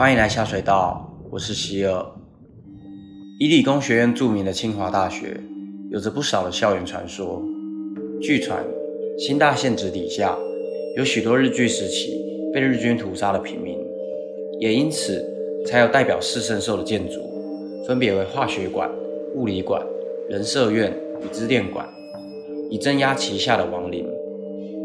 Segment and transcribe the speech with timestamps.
[0.00, 2.06] 欢迎来下水道，我是希尔。
[3.38, 5.38] 以理工学院著名的清华大学，
[5.90, 7.42] 有着不少的校园传说。
[8.18, 8.64] 据传，
[9.18, 10.34] 新大县址底下
[10.96, 12.18] 有许多日据时期
[12.50, 13.76] 被日军屠杀的平民，
[14.58, 15.22] 也因此
[15.66, 17.20] 才有代表四圣兽的建筑，
[17.86, 18.90] 分别为化学馆、
[19.34, 19.84] 物理馆、
[20.30, 20.90] 人社院
[21.22, 21.86] 与资电馆，
[22.70, 24.08] 以镇压旗下的亡灵。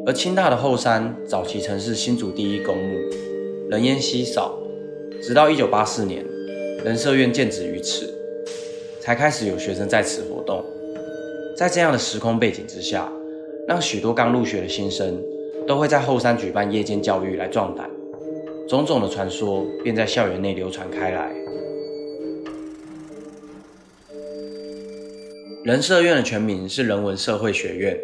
[0.05, 2.97] 而清大的后山早期曾是新竹第一公墓，
[3.69, 4.59] 人烟稀少。
[5.25, 6.23] 直到一九八四年，
[6.83, 8.13] 人社院建址于此，
[9.01, 10.63] 才开始有学生在此活动。
[11.57, 13.11] 在这样的时空背景之下，
[13.67, 15.19] 让许多刚入学的新生
[15.65, 17.89] 都会在后山举办夜间教育来壮胆，
[18.69, 21.33] 种种的传说便在校园内流传开来。
[25.63, 27.99] 人社院的全名是人文社会学院。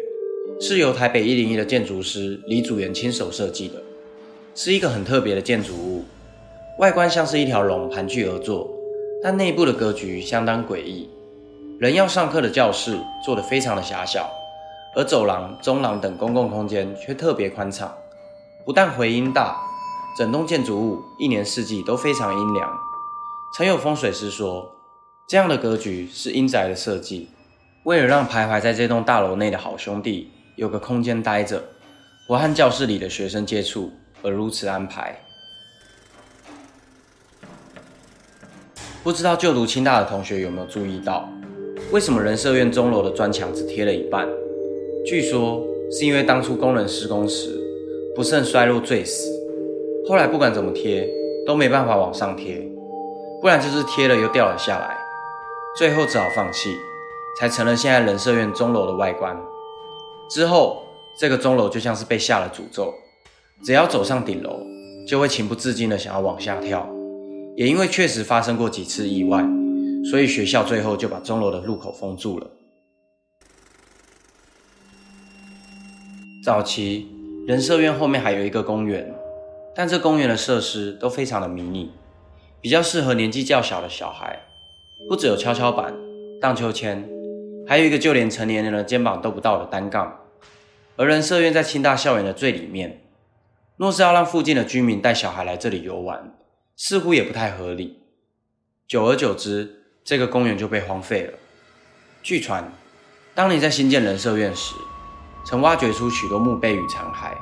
[0.60, 3.80] 是由台北一零一的建筑师李祖元亲手设计的，
[4.56, 6.04] 是一个很特别的建筑物。
[6.82, 8.68] 外观像是一条龙盘踞而坐，
[9.22, 11.08] 但内部的格局相当诡异。
[11.78, 14.28] 人要上课的教室做得非常的狭小，
[14.96, 17.94] 而走廊、中廊等公共空间却特别宽敞。
[18.66, 19.56] 不但回音大，
[20.18, 22.68] 整栋建筑物一年四季都非常阴凉。
[23.56, 24.68] 曾有风水师说，
[25.28, 27.28] 这样的格局是阴宅的设计，
[27.84, 30.32] 为了让徘徊在这栋大楼内的好兄弟。
[30.56, 31.62] 有个空间待着，
[32.26, 35.16] 不和教室里的学生接触，而如此安排。
[39.02, 41.28] 不知道就读清大的同学有没有注意到，
[41.90, 44.28] 为什么人社院钟楼的砖墙只贴了一半？
[45.04, 47.50] 据说是因为当初工人施工时
[48.14, 49.28] 不慎摔落坠死，
[50.08, 51.08] 后来不管怎么贴
[51.44, 52.64] 都没办法往上贴，
[53.40, 54.96] 不然就是贴了又掉了下来，
[55.76, 56.72] 最后只好放弃，
[57.40, 59.36] 才成了现在人社院钟楼的外观。
[60.30, 60.84] 之后，
[61.18, 62.94] 这个钟楼就像是被下了诅咒，
[63.64, 64.60] 只要走上顶楼，
[65.08, 66.88] 就会情不自禁的想要往下跳。
[67.56, 69.44] 也因为确实发生过几次意外，
[70.10, 72.50] 所以学校最后就把钟楼的入口封住了。
[76.44, 77.08] 早期
[77.46, 79.14] 人社院后面还有一个公园，
[79.74, 81.92] 但这公园的设施都非常的迷你，
[82.60, 84.40] 比较适合年纪较小的小孩。
[85.08, 85.94] 不只有跷跷板、
[86.40, 87.08] 荡秋千，
[87.66, 90.20] 还有一个就连成年人的肩膀都不到的单杠。
[90.96, 93.02] 而人社院在清大校园的最里面，
[93.76, 96.32] 若是要让附近的居民带小孩来这里游玩，
[96.76, 98.02] 似乎也不太合理。
[98.88, 101.34] 久而久之，这个公园就被荒废了。
[102.22, 102.72] 据传，
[103.34, 104.74] 当年在新建人社院时，
[105.44, 107.32] 曾挖掘出许多墓碑与残骸，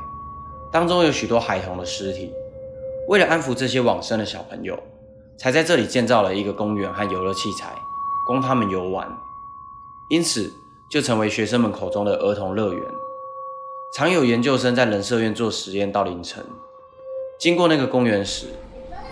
[0.72, 2.32] 当中有许多孩童的尸体。
[3.08, 4.80] 为了安抚这些往生的小朋友，
[5.38, 7.74] 才在这里建造了一个公园和游乐器材，
[8.26, 9.10] 供他们游玩。
[10.08, 10.52] 因此，
[10.90, 12.82] 就成为学生们口中的儿童乐园。
[13.96, 16.46] 常有研究生在人社院做实验到凌晨，
[17.38, 18.46] 经过那个公园时，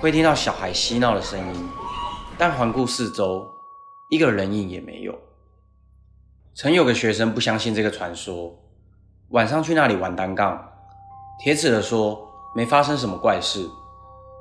[0.00, 1.68] 会听到小孩嬉闹的声音，
[2.38, 3.44] 但环顾四周，
[4.10, 5.12] 一个人影也没有。
[6.54, 8.56] 曾有个学生不相信这个传说，
[9.30, 10.62] 晚上去那里玩单杠，
[11.40, 13.68] 铁齿的说没发生什么怪事。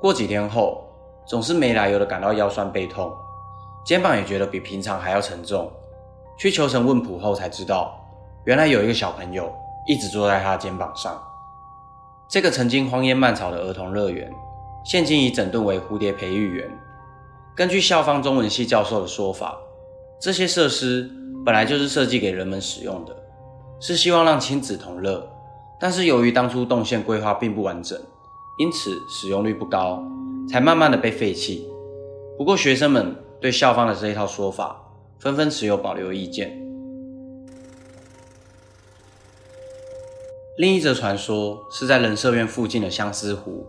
[0.00, 0.84] 过几天后，
[1.26, 3.12] 总是没来由的感到腰酸背痛，
[3.84, 5.68] 肩膀也觉得比平常还要沉重。
[6.38, 7.98] 去求神问卜后才知道，
[8.44, 9.52] 原来有一个小朋友。
[9.88, 11.18] 一直坐在他肩膀上。
[12.28, 14.30] 这个曾经荒烟蔓草的儿童乐园，
[14.84, 16.70] 现今已整顿为蝴蝶培育园。
[17.54, 19.58] 根据校方中文系教授的说法，
[20.20, 21.10] 这些设施
[21.44, 23.16] 本来就是设计给人们使用的，
[23.80, 25.28] 是希望让亲子同乐。
[25.80, 28.00] 但是由于当初动线规划并不完整，
[28.58, 30.02] 因此使用率不高，
[30.50, 31.68] 才慢慢的被废弃。
[32.36, 34.80] 不过学生们对校方的这一套说法，
[35.18, 36.56] 纷纷持有保留意见。
[40.56, 43.64] 另一则传说是在人社院附近的相思湖，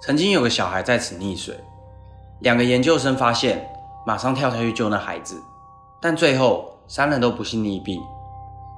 [0.00, 1.54] 曾经有个小孩在此溺水，
[2.40, 3.70] 两个研究生发现，
[4.06, 5.36] 马上跳下去救那孩子，
[6.00, 8.00] 但最后三人都不幸溺毙，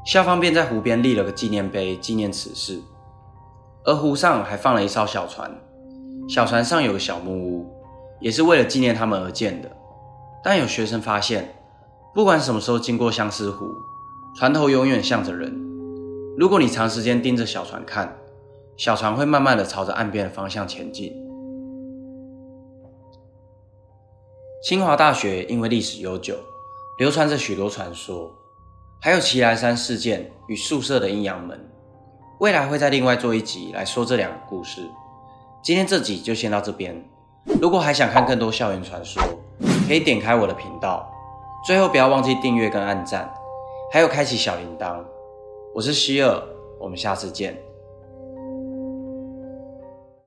[0.05, 2.83] 校方便在湖边立了个纪念碑纪念此事，
[3.85, 5.49] 而湖上还放了一艘小船，
[6.29, 7.73] 小船上有个小木屋，
[8.19, 9.71] 也是为了纪念他们而建的。
[10.43, 11.55] 但有学生发现，
[12.13, 13.65] 不管什么时候经过相思湖，
[14.37, 15.57] 船头永远向着人。
[16.37, 18.17] 如果你长时间盯着小船看，
[18.77, 21.15] 小船会慢慢的朝着岸边的方向前进。
[24.63, 26.37] 清华大学因为历史悠久，
[26.97, 28.31] 流传着许多传说，
[29.01, 31.69] 还有奇来山事件与宿舍的阴阳门。
[32.39, 34.89] 未来会再另外做一集来说这两个故事。
[35.65, 36.97] 今天这集就先到这边。
[37.61, 39.21] 如果还想看更多校园传说，
[39.89, 41.13] 可以点开我的频道。
[41.67, 43.35] 最后不要忘记订阅跟按赞，
[43.93, 45.05] 还有开启小铃铛。
[45.75, 46.41] 我是希尔，
[46.79, 47.61] 我们下次见。